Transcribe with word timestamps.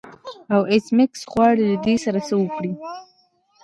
او 0.53 0.59
ایس 0.71 0.85
میکس 0.97 1.21
غواړي 1.31 1.63
له 1.69 1.77
دې 1.85 1.95
سره 2.05 2.19
څه 2.27 2.33
وکړي 2.41 2.73